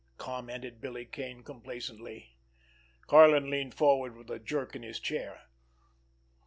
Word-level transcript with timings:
commented 0.17 0.81
Billy 0.81 1.05
Kane 1.05 1.43
complacently. 1.43 2.35
Karlin 3.05 3.51
leaned 3.51 3.75
forward 3.75 4.17
with 4.17 4.31
a 4.31 4.39
jerk 4.39 4.75
in 4.75 4.81
his 4.81 4.99
chair. 4.99 5.43